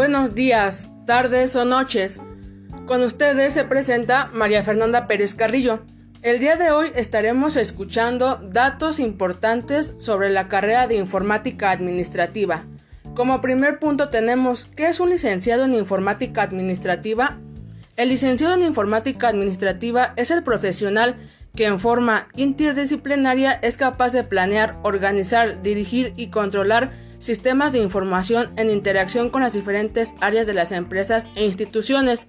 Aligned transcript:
Buenos 0.00 0.34
días, 0.34 0.94
tardes 1.04 1.54
o 1.56 1.66
noches. 1.66 2.22
Con 2.86 3.02
ustedes 3.02 3.52
se 3.52 3.66
presenta 3.66 4.30
María 4.32 4.62
Fernanda 4.62 5.06
Pérez 5.06 5.34
Carrillo. 5.34 5.84
El 6.22 6.40
día 6.40 6.56
de 6.56 6.70
hoy 6.70 6.90
estaremos 6.94 7.56
escuchando 7.56 8.36
datos 8.36 8.98
importantes 8.98 9.94
sobre 9.98 10.30
la 10.30 10.48
carrera 10.48 10.86
de 10.86 10.96
informática 10.96 11.70
administrativa. 11.70 12.64
Como 13.14 13.42
primer 13.42 13.78
punto 13.78 14.08
tenemos 14.08 14.70
¿qué 14.74 14.88
es 14.88 15.00
un 15.00 15.10
licenciado 15.10 15.66
en 15.66 15.74
informática 15.74 16.40
administrativa? 16.40 17.38
El 17.96 18.08
licenciado 18.08 18.54
en 18.54 18.62
informática 18.62 19.28
administrativa 19.28 20.14
es 20.16 20.30
el 20.30 20.42
profesional 20.42 21.16
que 21.54 21.66
en 21.66 21.78
forma 21.78 22.28
interdisciplinaria 22.36 23.52
es 23.52 23.76
capaz 23.76 24.14
de 24.14 24.24
planear, 24.24 24.78
organizar, 24.82 25.60
dirigir 25.60 26.14
y 26.16 26.28
controlar 26.28 26.90
sistemas 27.20 27.72
de 27.72 27.78
información 27.78 28.50
en 28.56 28.70
interacción 28.70 29.30
con 29.30 29.42
las 29.42 29.52
diferentes 29.52 30.16
áreas 30.20 30.46
de 30.46 30.54
las 30.54 30.72
empresas 30.72 31.30
e 31.36 31.44
instituciones, 31.44 32.28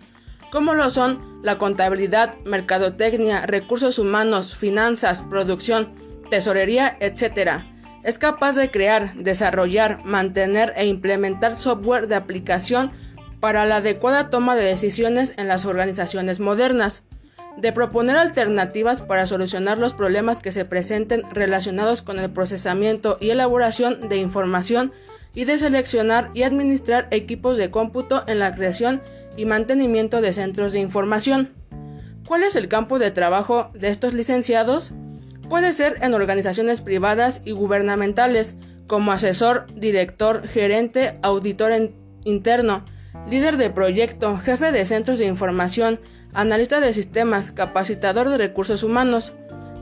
como 0.52 0.76
lo 0.76 0.90
son 0.90 1.40
la 1.42 1.58
contabilidad, 1.58 2.38
mercadotecnia, 2.46 3.48
recursos 3.48 3.98
humanos, 3.98 4.58
finanzas, 4.58 5.24
producción, 5.24 5.96
tesorería, 6.30 6.98
etc. 7.00 7.64
Es 8.04 8.20
capaz 8.20 8.58
de 8.58 8.70
crear, 8.70 9.16
desarrollar, 9.16 10.04
mantener 10.04 10.74
e 10.76 10.86
implementar 10.86 11.56
software 11.56 12.08
de 12.08 12.16
aplicación 12.16 12.92
para 13.40 13.66
la 13.66 13.78
adecuada 13.78 14.30
toma 14.30 14.56
de 14.56 14.66
decisiones 14.66 15.34
en 15.38 15.48
las 15.48 15.66
organizaciones 15.66 16.40
modernas 16.40 17.06
de 17.62 17.72
proponer 17.72 18.18
alternativas 18.18 19.02
para 19.02 19.28
solucionar 19.28 19.78
los 19.78 19.94
problemas 19.94 20.40
que 20.40 20.52
se 20.52 20.66
presenten 20.66 21.24
relacionados 21.30 22.02
con 22.02 22.20
el 22.20 22.32
procesamiento 22.32 23.18
y 23.22 23.30
elaboración 23.30 24.10
de 24.10 24.18
información 24.18 24.92
y 25.36 25.46
de 25.46 25.60
seleccionar 25.60 26.32
y 26.34 26.44
administrar 26.44 27.08
equipos 27.12 27.58
de 27.58 27.70
cómputo 27.70 28.24
en 28.28 28.40
la 28.40 28.56
creación 28.56 29.02
y 29.38 29.46
mantenimiento 29.46 30.22
de 30.22 30.34
centros 30.34 30.74
de 30.74 30.80
información. 30.80 31.54
¿Cuál 32.26 32.44
es 32.44 32.56
el 32.56 32.68
campo 32.68 32.98
de 32.98 33.12
trabajo 33.12 33.70
de 33.74 33.90
estos 33.90 34.16
licenciados? 34.16 34.92
Puede 35.48 35.72
ser 35.72 36.00
en 36.02 36.16
organizaciones 36.16 36.82
privadas 36.82 37.42
y 37.46 37.52
gubernamentales, 37.52 38.56
como 38.88 39.12
asesor, 39.12 39.68
director, 39.76 40.48
gerente, 40.48 41.20
auditor 41.22 41.92
interno, 42.24 42.86
líder 43.30 43.58
de 43.58 43.70
proyecto, 43.70 44.38
jefe 44.38 44.72
de 44.72 44.86
centros 44.86 45.20
de 45.20 45.26
información, 45.26 46.00
analista 46.34 46.80
de 46.80 46.94
sistemas, 46.94 47.52
capacitador 47.52 48.30
de 48.30 48.38
recursos 48.38 48.84
humanos. 48.84 49.34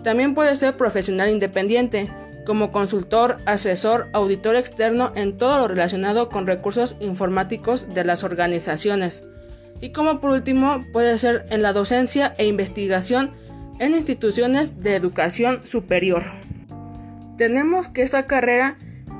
También 0.04 0.34
puede 0.34 0.56
ser 0.56 0.78
profesional 0.78 1.30
independiente, 1.30 2.10
como 2.46 2.72
consultor, 2.72 3.38
asesor, 3.46 4.08
auditor 4.14 4.56
externo 4.56 5.12
en 5.16 5.38
todo 5.38 5.58
lo 5.60 5.68
relacionado 5.68 6.30
con 6.30 6.48
recursos 6.48 6.96
informáticos 7.00 7.94
de 7.94 8.04
las 8.04 8.24
organizaciones. 8.24 9.24
Y 9.82 9.92
como 9.92 10.20
por 10.20 10.32
último, 10.32 10.86
puede 10.92 11.18
ser 11.18 11.46
en 11.50 11.62
la 11.62 11.74
docencia 11.74 12.34
e 12.38 12.48
investigación 12.48 13.32
en 13.80 13.94
instituciones 13.94 14.82
de 14.82 14.96
educación 14.96 15.66
superior. 15.66 16.24
Tenemos 17.38 17.88
que 17.88 18.02
esta 18.02 18.28
carrera 18.28 18.78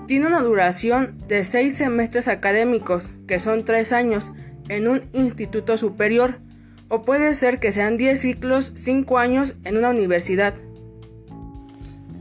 tiene 0.10 0.26
una 0.26 0.42
duración 0.42 1.20
de 1.28 1.44
seis 1.44 1.78
semestres 1.78 2.28
académicos, 2.28 3.12
que 3.28 3.38
son 3.38 3.64
tres 3.64 3.94
años, 3.94 4.34
en 4.68 4.88
un 4.88 5.04
instituto 5.14 5.78
superior 5.78 6.40
o 6.88 7.04
puede 7.04 7.36
ser 7.36 7.60
que 7.60 7.72
sean 7.72 7.96
10 7.96 8.20
ciclos, 8.20 8.72
5 8.74 9.20
años 9.20 9.58
en 9.66 9.78
una 9.78 9.92
universidad. 9.92 10.56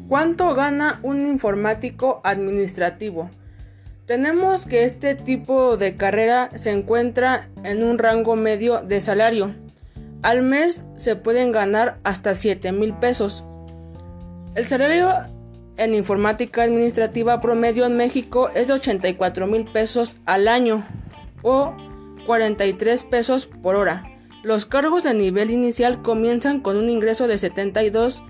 ¿Cuánto 0.06 0.54
gana 0.54 1.00
un 1.02 1.26
informático 1.26 2.20
administrativo? 2.24 3.30
Tenemos 4.04 4.66
que 4.66 4.84
este 4.84 5.14
tipo 5.14 5.78
de 5.78 5.96
carrera 5.96 6.50
se 6.56 6.72
encuentra 6.72 7.48
en 7.64 7.82
un 7.82 7.96
rango 7.96 8.36
medio 8.36 8.82
de 8.82 9.00
salario. 9.00 9.54
Al 10.20 10.42
mes 10.42 10.84
se 10.96 11.16
pueden 11.16 11.52
ganar 11.52 12.00
hasta 12.04 12.34
7 12.34 12.70
mil 12.70 12.92
pesos. 12.92 13.46
El 14.54 14.66
salario 14.66 15.37
en 15.78 15.94
informática 15.94 16.64
administrativa 16.64 17.40
promedio 17.40 17.86
en 17.86 17.96
México 17.96 18.50
es 18.54 18.66
de 18.68 18.74
84 18.74 19.46
mil 19.46 19.64
pesos 19.64 20.16
al 20.26 20.48
año 20.48 20.86
o 21.42 21.74
43 22.26 23.04
pesos 23.04 23.46
por 23.46 23.76
hora. 23.76 24.04
Los 24.42 24.66
cargos 24.66 25.04
de 25.04 25.14
nivel 25.14 25.50
inicial 25.50 26.02
comienzan 26.02 26.60
con 26.60 26.76
un 26.76 26.90
ingreso 26.90 27.26
de 27.26 27.38
72 27.38 28.22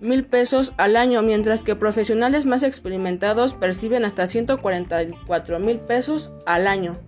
mil 0.00 0.24
pesos 0.24 0.72
al 0.78 0.96
año, 0.96 1.22
mientras 1.22 1.62
que 1.62 1.76
profesionales 1.76 2.46
más 2.46 2.62
experimentados 2.62 3.54
perciben 3.54 4.04
hasta 4.04 4.26
144 4.26 5.58
mil 5.58 5.80
pesos 5.80 6.32
al 6.46 6.66
año. 6.66 6.98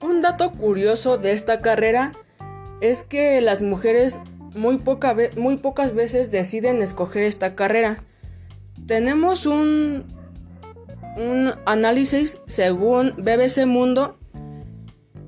Un 0.00 0.22
dato 0.22 0.52
curioso 0.52 1.16
de 1.16 1.32
esta 1.32 1.60
carrera 1.60 2.12
es 2.80 3.04
que 3.04 3.40
las 3.40 3.62
mujeres 3.62 4.20
muy, 4.54 4.80
muy 5.36 5.56
pocas 5.56 5.94
veces 5.94 6.30
deciden 6.30 6.82
escoger 6.82 7.24
esta 7.24 7.54
carrera. 7.54 8.04
Tenemos 8.86 9.46
un, 9.46 10.04
un 11.16 11.52
análisis 11.66 12.40
según 12.46 13.14
BBC 13.16 13.66
Mundo 13.66 14.18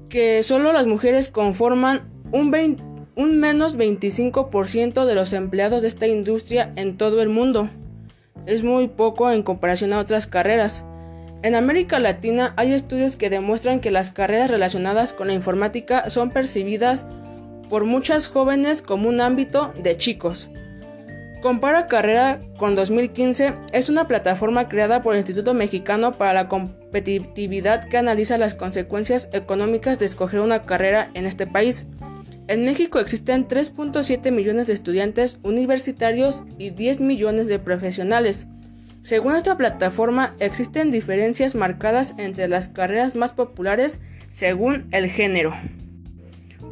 que 0.09 0.43
solo 0.43 0.73
las 0.73 0.87
mujeres 0.87 1.29
conforman 1.29 2.11
un, 2.33 2.53
un 3.17 3.41
menos 3.41 3.79
25% 3.79 5.05
de 5.05 5.15
los 5.15 5.33
empleados 5.33 5.83
de 5.83 5.89
esta 5.89 6.07
industria 6.07 6.73
en 6.77 6.97
todo 6.97 7.23
el 7.23 7.29
mundo. 7.29 7.71
Es 8.47 8.63
muy 8.63 8.89
poco 8.89 9.31
en 9.31 9.43
comparación 9.43 9.93
a 9.93 10.01
otras 10.01 10.27
carreras. 10.27 10.85
En 11.43 11.55
América 11.55 11.99
Latina 11.99 12.55
hay 12.57 12.73
estudios 12.73 13.17
que 13.17 13.31
demuestran 13.31 13.81
que 13.81 13.91
las 13.91 14.11
carreras 14.11 14.51
relacionadas 14.51 15.13
con 15.13 15.29
la 15.29 15.35
informática 15.35 16.09
son 16.11 16.31
percibidas 16.31 17.09
por 17.73 17.87
muchas 17.87 18.27
jóvenes 18.27 18.83
como 18.83 19.09
un 19.09 19.23
ámbito 19.23 19.73
de 19.83 19.97
chicos. 19.97 20.51
Compara 21.41 21.87
Carrera 21.87 22.39
con 22.59 22.75
2015 22.75 23.55
es 23.73 23.89
una 23.89 24.07
plataforma 24.07 24.69
creada 24.69 25.03
por 25.03 25.15
el 25.15 25.21
Instituto 25.21 25.55
Mexicano 25.55 26.19
para 26.19 26.35
la 26.35 26.51
Competitividad 26.51 27.89
que 27.89 27.97
analiza 27.97 28.37
las 28.37 28.55
consecuencias 28.55 29.31
económicas 29.33 29.99
de 29.99 30.05
escoger 30.05 30.41
una 30.41 30.65
carrera 30.65 31.11
en 31.15 31.25
este 31.25 31.47
país. 31.47 31.89
En 32.47 32.67
México 32.67 32.99
existen 32.99 33.49
3.7 33.49 34.31
millones 34.33 34.67
de 34.67 34.75
estudiantes 34.75 35.39
universitarios 35.43 36.45
y 36.59 36.73
10 36.73 37.01
millones 37.01 37.47
de 37.47 37.59
profesionales. 37.59 38.49
Según 39.01 39.35
esta 39.35 39.57
plataforma, 39.57 40.35
existen 40.41 40.91
diferencias 40.91 41.55
marcadas 41.55 42.17
entre 42.19 42.49
las 42.49 42.69
carreras 42.69 43.15
más 43.15 43.33
populares 43.33 44.03
según 44.29 44.89
el 44.91 45.09
género. 45.09 45.55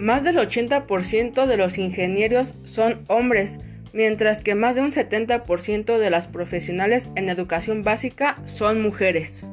Más 0.00 0.24
del 0.24 0.38
80% 0.38 1.46
de 1.46 1.56
los 1.58 1.76
ingenieros 1.76 2.54
son 2.64 3.04
hombres, 3.06 3.58
mientras 3.92 4.42
que 4.42 4.54
más 4.54 4.74
de 4.74 4.80
un 4.80 4.92
70% 4.92 5.98
de 5.98 6.08
las 6.08 6.26
profesionales 6.26 7.10
en 7.16 7.28
educación 7.28 7.82
básica 7.82 8.40
son 8.46 8.80
mujeres. 8.80 9.44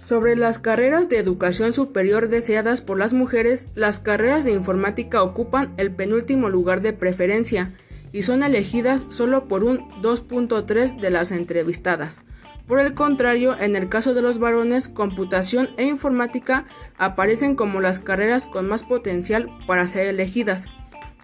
Sobre 0.00 0.34
las 0.34 0.58
carreras 0.58 1.08
de 1.08 1.18
educación 1.18 1.72
superior 1.72 2.28
deseadas 2.28 2.80
por 2.80 2.98
las 2.98 3.12
mujeres, 3.12 3.68
las 3.76 4.00
carreras 4.00 4.44
de 4.44 4.50
informática 4.50 5.22
ocupan 5.22 5.74
el 5.76 5.92
penúltimo 5.92 6.48
lugar 6.48 6.80
de 6.80 6.92
preferencia 6.92 7.70
y 8.10 8.22
son 8.22 8.42
elegidas 8.42 9.06
solo 9.10 9.46
por 9.46 9.62
un 9.62 9.88
2.3 10.02 10.98
de 10.98 11.10
las 11.10 11.30
entrevistadas. 11.30 12.24
Por 12.66 12.80
el 12.80 12.94
contrario, 12.94 13.56
en 13.58 13.76
el 13.76 13.88
caso 13.88 14.12
de 14.12 14.22
los 14.22 14.38
varones, 14.38 14.88
computación 14.88 15.70
e 15.76 15.84
informática 15.84 16.66
aparecen 16.98 17.54
como 17.54 17.80
las 17.80 18.00
carreras 18.00 18.48
con 18.48 18.68
más 18.68 18.82
potencial 18.82 19.50
para 19.66 19.86
ser 19.86 20.08
elegidas. 20.08 20.68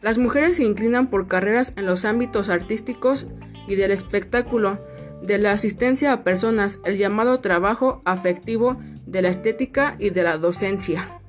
Las 0.00 0.18
mujeres 0.18 0.56
se 0.56 0.64
inclinan 0.64 1.08
por 1.08 1.26
carreras 1.26 1.72
en 1.76 1.86
los 1.86 2.04
ámbitos 2.04 2.48
artísticos 2.48 3.28
y 3.66 3.74
del 3.74 3.90
espectáculo, 3.90 4.84
de 5.20 5.38
la 5.38 5.52
asistencia 5.52 6.12
a 6.12 6.24
personas, 6.24 6.80
el 6.84 6.96
llamado 6.96 7.40
trabajo 7.40 8.02
afectivo, 8.04 8.78
de 9.06 9.22
la 9.22 9.28
estética 9.28 9.96
y 9.98 10.10
de 10.10 10.22
la 10.22 10.38
docencia. 10.38 11.20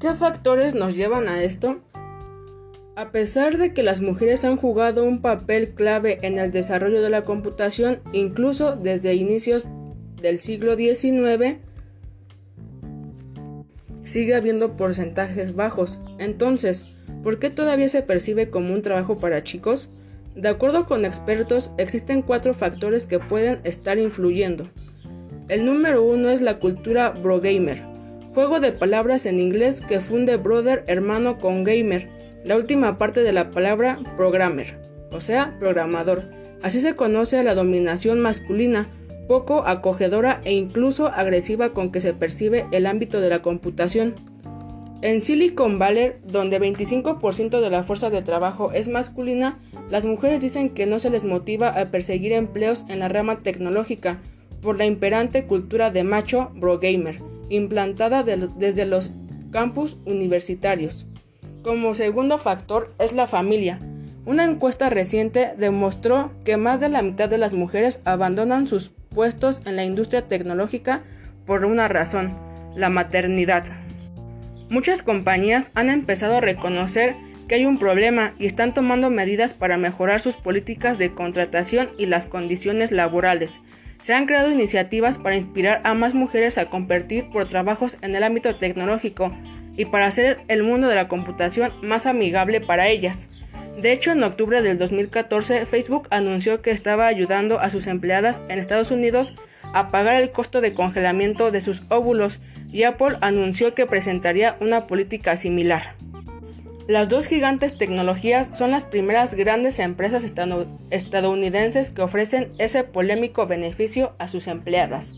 ¿Qué 0.00 0.14
factores 0.14 0.74
nos 0.74 0.94
llevan 0.94 1.28
a 1.28 1.42
esto? 1.42 1.80
A 2.96 3.12
pesar 3.12 3.58
de 3.58 3.72
que 3.72 3.82
las 3.82 4.00
mujeres 4.00 4.44
han 4.44 4.56
jugado 4.56 5.04
un 5.04 5.20
papel 5.20 5.74
clave 5.74 6.18
en 6.22 6.38
el 6.38 6.50
desarrollo 6.50 7.02
de 7.02 7.10
la 7.10 7.24
computación, 7.24 8.00
incluso 8.12 8.74
desde 8.74 9.14
inicios 9.14 9.68
del 10.20 10.38
siglo 10.38 10.76
XIX, 10.76 11.58
sigue 14.04 14.34
habiendo 14.34 14.76
porcentajes 14.76 15.54
bajos. 15.54 16.00
Entonces, 16.18 16.86
¿Por 17.26 17.40
qué 17.40 17.50
todavía 17.50 17.88
se 17.88 18.02
percibe 18.02 18.50
como 18.50 18.72
un 18.72 18.82
trabajo 18.82 19.18
para 19.18 19.42
chicos? 19.42 19.88
De 20.36 20.48
acuerdo 20.48 20.86
con 20.86 21.04
expertos, 21.04 21.72
existen 21.76 22.22
cuatro 22.22 22.54
factores 22.54 23.06
que 23.06 23.18
pueden 23.18 23.58
estar 23.64 23.98
influyendo. 23.98 24.70
El 25.48 25.64
número 25.64 26.04
uno 26.04 26.28
es 26.28 26.40
la 26.40 26.60
cultura 26.60 27.10
brogamer, 27.10 27.82
juego 28.32 28.60
de 28.60 28.70
palabras 28.70 29.26
en 29.26 29.40
inglés 29.40 29.80
que 29.80 29.98
funde 29.98 30.36
brother 30.36 30.84
hermano 30.86 31.38
con 31.38 31.64
gamer, 31.64 32.08
la 32.44 32.56
última 32.56 32.96
parte 32.96 33.22
de 33.22 33.32
la 33.32 33.50
palabra 33.50 33.98
programmer, 34.16 34.78
o 35.10 35.20
sea, 35.20 35.56
programador. 35.58 36.24
Así 36.62 36.80
se 36.80 36.96
conoce 36.96 37.38
a 37.38 37.42
la 37.42 37.54
dominación 37.54 38.20
masculina, 38.20 38.88
poco 39.28 39.66
acogedora 39.66 40.40
e 40.44 40.52
incluso 40.52 41.08
agresiva 41.08 41.70
con 41.70 41.90
que 41.90 42.00
se 42.00 42.14
percibe 42.14 42.66
el 42.72 42.86
ámbito 42.86 43.20
de 43.20 43.28
la 43.28 43.42
computación. 43.42 44.14
En 45.02 45.20
Silicon 45.20 45.78
Valley, 45.78 46.14
donde 46.24 46.60
25% 46.60 47.60
de 47.60 47.70
la 47.70 47.84
fuerza 47.84 48.10
de 48.10 48.22
trabajo 48.22 48.72
es 48.72 48.88
masculina, 48.88 49.58
las 49.90 50.06
mujeres 50.06 50.40
dicen 50.40 50.70
que 50.70 50.86
no 50.86 50.98
se 50.98 51.10
les 51.10 51.24
motiva 51.24 51.68
a 51.68 51.90
perseguir 51.90 52.32
empleos 52.32 52.84
en 52.88 53.00
la 53.00 53.08
rama 53.08 53.42
tecnológica 53.42 54.20
por 54.62 54.78
la 54.78 54.86
imperante 54.86 55.46
cultura 55.46 55.90
de 55.90 56.02
macho 56.02 56.50
bro 56.54 56.78
gamer, 56.78 57.20
implantada 57.50 58.22
desde 58.22 58.86
los 58.86 59.10
campus 59.50 59.98
universitarios. 60.06 61.06
Como 61.66 61.94
segundo 61.94 62.38
factor 62.38 62.94
es 63.00 63.12
la 63.12 63.26
familia. 63.26 63.80
Una 64.24 64.44
encuesta 64.44 64.88
reciente 64.88 65.52
demostró 65.58 66.30
que 66.44 66.56
más 66.56 66.78
de 66.78 66.88
la 66.88 67.02
mitad 67.02 67.28
de 67.28 67.38
las 67.38 67.54
mujeres 67.54 68.02
abandonan 68.04 68.68
sus 68.68 68.90
puestos 69.08 69.62
en 69.66 69.74
la 69.74 69.84
industria 69.84 70.28
tecnológica 70.28 71.02
por 71.44 71.64
una 71.64 71.88
razón, 71.88 72.38
la 72.76 72.88
maternidad. 72.88 73.64
Muchas 74.70 75.02
compañías 75.02 75.72
han 75.74 75.90
empezado 75.90 76.36
a 76.36 76.40
reconocer 76.40 77.16
que 77.48 77.56
hay 77.56 77.66
un 77.66 77.80
problema 77.80 78.36
y 78.38 78.46
están 78.46 78.72
tomando 78.72 79.10
medidas 79.10 79.52
para 79.52 79.76
mejorar 79.76 80.20
sus 80.20 80.36
políticas 80.36 80.98
de 80.98 81.14
contratación 81.14 81.90
y 81.98 82.06
las 82.06 82.26
condiciones 82.26 82.92
laborales. 82.92 83.60
Se 83.98 84.14
han 84.14 84.26
creado 84.26 84.52
iniciativas 84.52 85.18
para 85.18 85.34
inspirar 85.34 85.80
a 85.82 85.94
más 85.94 86.14
mujeres 86.14 86.58
a 86.58 86.70
competir 86.70 87.28
por 87.30 87.48
trabajos 87.48 87.98
en 88.02 88.14
el 88.14 88.22
ámbito 88.22 88.54
tecnológico 88.54 89.32
y 89.76 89.86
para 89.86 90.06
hacer 90.06 90.38
el 90.48 90.62
mundo 90.62 90.88
de 90.88 90.94
la 90.94 91.08
computación 91.08 91.72
más 91.82 92.06
amigable 92.06 92.60
para 92.60 92.88
ellas. 92.88 93.28
De 93.80 93.92
hecho, 93.92 94.12
en 94.12 94.22
octubre 94.22 94.62
del 94.62 94.78
2014, 94.78 95.66
Facebook 95.66 96.08
anunció 96.10 96.62
que 96.62 96.70
estaba 96.70 97.06
ayudando 97.06 97.60
a 97.60 97.70
sus 97.70 97.86
empleadas 97.86 98.42
en 98.48 98.58
Estados 98.58 98.90
Unidos 98.90 99.34
a 99.74 99.90
pagar 99.90 100.20
el 100.20 100.30
costo 100.30 100.60
de 100.60 100.72
congelamiento 100.72 101.50
de 101.50 101.60
sus 101.60 101.82
óvulos 101.90 102.40
y 102.72 102.84
Apple 102.84 103.18
anunció 103.20 103.74
que 103.74 103.86
presentaría 103.86 104.56
una 104.60 104.86
política 104.86 105.36
similar. 105.36 105.94
Las 106.88 107.08
dos 107.08 107.26
gigantes 107.26 107.76
tecnologías 107.78 108.56
son 108.56 108.70
las 108.70 108.84
primeras 108.86 109.34
grandes 109.34 109.80
empresas 109.80 110.24
estadounidenses 110.90 111.90
que 111.90 112.02
ofrecen 112.02 112.52
ese 112.58 112.84
polémico 112.84 113.46
beneficio 113.46 114.14
a 114.18 114.28
sus 114.28 114.46
empleadas. 114.46 115.14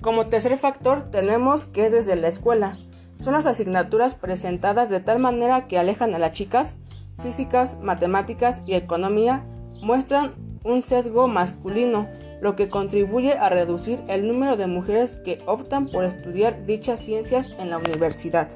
Como 0.00 0.26
tercer 0.28 0.56
factor 0.56 1.10
tenemos 1.10 1.66
que 1.66 1.84
es 1.84 1.92
desde 1.92 2.16
la 2.16 2.28
escuela. 2.28 2.78
Son 3.20 3.34
las 3.34 3.46
asignaturas 3.46 4.14
presentadas 4.14 4.90
de 4.90 5.00
tal 5.00 5.18
manera 5.18 5.64
que 5.64 5.78
alejan 5.78 6.14
a 6.14 6.18
las 6.18 6.32
chicas 6.32 6.78
físicas, 7.22 7.78
matemáticas 7.80 8.62
y 8.66 8.74
economía 8.74 9.44
muestran 9.82 10.34
un 10.64 10.82
sesgo 10.82 11.28
masculino, 11.28 12.08
lo 12.40 12.56
que 12.56 12.68
contribuye 12.68 13.34
a 13.34 13.48
reducir 13.48 14.02
el 14.08 14.26
número 14.26 14.56
de 14.56 14.66
mujeres 14.66 15.16
que 15.24 15.42
optan 15.46 15.88
por 15.88 16.04
estudiar 16.04 16.66
dichas 16.66 17.00
ciencias 17.00 17.52
en 17.58 17.70
la 17.70 17.78
universidad. 17.78 18.48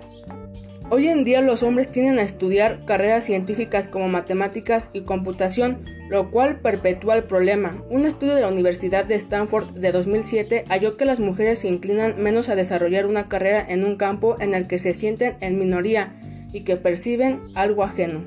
Hoy 0.91 1.09
en 1.09 1.23
día 1.23 1.43
los 1.43 1.63
hombres 1.63 1.93
tienen 1.93 2.19
a 2.19 2.23
estudiar 2.23 2.87
carreras 2.87 3.25
científicas 3.25 3.89
como 3.89 4.09
matemáticas 4.09 4.89
y 4.95 5.03
computación, 5.03 5.85
lo 6.09 6.31
cual 6.31 6.61
perpetúa 6.61 7.15
el 7.15 7.25
problema. 7.25 7.85
Un 7.91 8.07
estudio 8.07 8.35
de 8.35 8.41
la 8.41 8.49
Universidad 8.49 9.05
de 9.05 9.15
Stanford 9.17 9.75
de 9.75 9.93
2007 9.93 10.65
halló 10.67 10.97
que 10.97 11.05
las 11.05 11.21
mujeres 11.21 11.59
se 11.59 11.69
inclinan 11.69 12.23
menos 12.23 12.49
a 12.49 12.57
desarrollar 12.57 13.05
una 13.05 13.29
carrera 13.29 13.63
en 13.69 13.85
un 13.85 13.97
campo 13.97 14.41
en 14.41 14.55
el 14.55 14.67
que 14.67 14.79
se 14.79 14.95
sienten 14.95 15.37
en 15.41 15.59
minoría 15.59 16.15
y 16.55 16.63
que 16.63 16.77
perciben 16.77 17.43
algo 17.55 17.85
ajeno. 17.85 18.25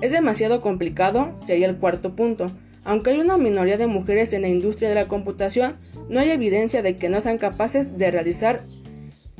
Es 0.00 0.10
demasiado 0.10 0.62
complicado, 0.62 1.34
sería 1.40 1.68
el 1.68 1.76
cuarto 1.76 2.16
punto. 2.16 2.52
Aunque 2.84 3.10
hay 3.10 3.20
una 3.20 3.36
minoría 3.36 3.76
de 3.76 3.86
mujeres 3.86 4.32
en 4.32 4.42
la 4.42 4.48
industria 4.48 4.88
de 4.88 4.94
la 4.94 5.08
computación, 5.08 5.76
no 6.08 6.20
hay 6.20 6.30
evidencia 6.30 6.80
de 6.80 6.96
que 6.96 7.10
no 7.10 7.20
sean 7.20 7.36
capaces 7.36 7.98
de 7.98 8.10
realizar 8.10 8.64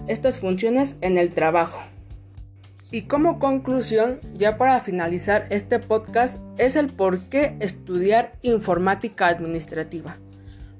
estas 0.07 0.39
funciones 0.39 0.99
en 1.01 1.17
el 1.17 1.31
trabajo. 1.31 1.81
Y 2.91 3.03
como 3.03 3.39
conclusión, 3.39 4.19
ya 4.35 4.57
para 4.57 4.81
finalizar 4.81 5.47
este 5.51 5.79
podcast, 5.79 6.41
es 6.57 6.77
el 6.77 6.89
por 6.89 7.21
qué 7.29 7.57
estudiar 7.61 8.33
informática 8.43 9.27
administrativa. 9.27 10.19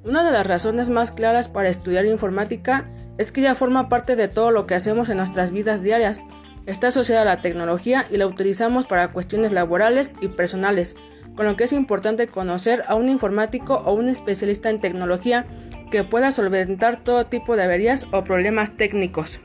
Una 0.05 0.25
de 0.25 0.33
las 0.33 0.47
razones 0.47 0.89
más 0.89 1.13
claras 1.13 1.49
para 1.49 1.69
estudiar 1.69 2.07
informática 2.07 2.91
es 3.19 3.33
que 3.33 3.43
ya 3.43 3.55
forma 3.55 3.89
parte 3.89 4.17
de 4.17 4.29
todo 4.29 4.51
lo 4.51 4.67
que 4.67 4.75
hacemos 4.75 5.09
en 5.09 5.19
nuestras 5.19 5.51
vidas 5.51 5.83
diarias, 5.83 6.25
Está 6.69 6.89
asociada 6.89 7.23
a 7.23 7.25
la 7.25 7.41
tecnología 7.41 8.05
y 8.11 8.19
la 8.19 8.27
utilizamos 8.27 8.87
para 8.87 9.11
cuestiones 9.11 9.53
laborales 9.53 10.15
y 10.21 10.29
personales, 10.29 10.97
con 11.35 11.47
lo 11.47 11.57
que 11.57 11.65
es 11.65 11.73
importante 11.73 12.29
conocer 12.29 12.85
a 12.89 12.95
un 12.95 13.09
informático 13.09 13.77
o 13.87 13.95
un 13.95 14.11
especialista 14.11 14.69
en 14.69 14.79
tecnología 14.79 15.47
que 15.91 16.05
pueda 16.05 16.31
solventar 16.31 17.03
todo 17.03 17.25
tipo 17.25 17.57
de 17.57 17.63
averías 17.63 18.05
o 18.13 18.23
problemas 18.23 18.77
técnicos. 18.77 19.41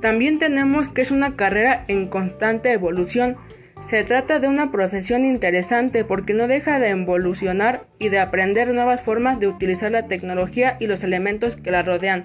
También 0.00 0.38
tenemos 0.38 0.88
que 0.88 1.02
es 1.02 1.10
una 1.10 1.36
carrera 1.36 1.84
en 1.88 2.08
constante 2.08 2.72
evolución. 2.72 3.36
Se 3.80 4.02
trata 4.04 4.40
de 4.40 4.48
una 4.48 4.70
profesión 4.70 5.24
interesante 5.24 6.04
porque 6.04 6.32
no 6.32 6.48
deja 6.48 6.78
de 6.78 6.90
evolucionar 6.90 7.86
y 7.98 8.08
de 8.08 8.18
aprender 8.18 8.72
nuevas 8.72 9.02
formas 9.02 9.40
de 9.40 9.48
utilizar 9.48 9.90
la 9.92 10.06
tecnología 10.06 10.76
y 10.80 10.86
los 10.86 11.04
elementos 11.04 11.56
que 11.56 11.70
la 11.70 11.82
rodean 11.82 12.24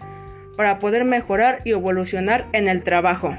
para 0.56 0.80
poder 0.80 1.04
mejorar 1.04 1.62
y 1.66 1.72
evolucionar 1.72 2.48
en 2.54 2.70
el 2.70 2.84
trabajo. 2.84 3.38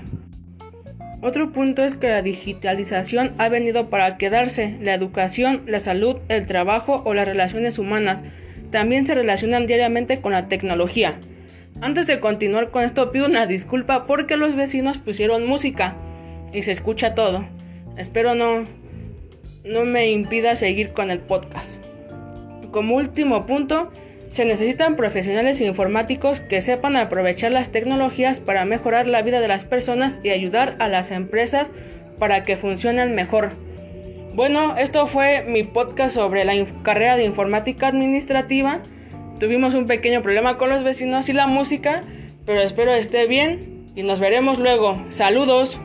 Otro 1.23 1.50
punto 1.50 1.82
es 1.82 1.97
que 1.97 2.09
la 2.09 2.21
digitalización 2.21 3.32
ha 3.39 3.49
venido 3.49 3.89
para 3.89 4.19
quedarse. 4.19 4.77
La 4.82 4.93
educación, 4.93 5.62
la 5.67 5.81
salud, 5.81 6.19
el 6.29 6.47
trabajo 6.47 7.03
o 7.06 7.15
las 7.15 7.27
relaciones 7.27 7.79
humanas 7.79 8.25
también 8.71 9.06
se 9.06 9.15
relacionan 9.15 9.67
diariamente 9.67 10.21
con 10.21 10.32
la 10.32 10.49
tecnología. 10.49 11.19
Antes 11.82 12.06
de 12.06 12.20
continuar 12.20 12.70
con 12.70 12.84
esto 12.84 13.12
pido 13.12 13.26
una 13.26 13.46
disculpa 13.46 14.06
porque 14.06 14.37
los 14.37 14.56
vecinos 14.56 14.99
pusieron 14.99 15.46
música 15.46 15.96
y 16.52 16.62
se 16.62 16.73
escucha 16.73 17.14
todo. 17.14 17.46
Espero 17.99 18.34
no, 18.34 18.67
no 19.64 19.84
me 19.84 20.11
impida 20.11 20.56
seguir 20.56 20.93
con 20.93 21.11
el 21.11 21.20
podcast. 21.20 21.82
Como 22.70 22.96
último 22.96 23.44
punto, 23.46 23.93
se 24.31 24.44
necesitan 24.44 24.96
profesionales 24.96 25.61
informáticos 25.61 26.40
que 26.40 26.62
sepan 26.62 26.96
aprovechar 26.96 27.52
las 27.52 27.70
tecnologías 27.70 28.40
para 28.40 28.64
mejorar 28.64 29.06
la 29.06 29.22
vida 29.22 29.40
de 29.40 29.49
las 29.49 29.64
personas 29.64 30.20
y 30.25 30.31
ayudar 30.31 30.76
a 30.79 30.88
las 30.88 31.11
empresas 31.11 31.72
para 32.19 32.44
que 32.44 32.56
funcionen 32.56 33.14
mejor. 33.14 33.52
Bueno, 34.34 34.76
esto 34.76 35.06
fue 35.06 35.44
mi 35.49 35.62
podcast 35.62 36.14
sobre 36.14 36.44
la 36.44 36.55
carrera 36.82 37.17
de 37.17 37.25
informática 37.25 37.88
administrativa. 37.88 38.82
Tuvimos 39.38 39.75
un 39.75 39.87
pequeño 39.87 40.22
problema 40.22 40.56
con 40.56 40.70
los 40.70 40.82
vecinos 40.82 41.29
y 41.29 41.32
la 41.32 41.46
música, 41.46 42.03
pero 42.46 42.60
espero 42.60 42.93
esté 42.94 43.27
bien 43.27 43.87
y 43.94 44.03
nos 44.03 44.20
veremos 44.20 44.58
luego. 44.58 45.03
Saludos. 45.10 45.81